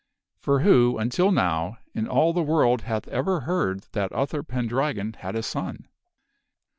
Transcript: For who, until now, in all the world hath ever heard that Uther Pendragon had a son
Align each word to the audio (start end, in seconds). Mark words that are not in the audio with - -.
For 0.39 0.61
who, 0.61 0.97
until 0.97 1.31
now, 1.31 1.77
in 1.93 2.07
all 2.07 2.33
the 2.33 2.41
world 2.41 2.81
hath 2.81 3.07
ever 3.09 3.41
heard 3.41 3.81
that 3.91 4.11
Uther 4.11 4.41
Pendragon 4.41 5.13
had 5.13 5.35
a 5.35 5.43
son 5.43 5.85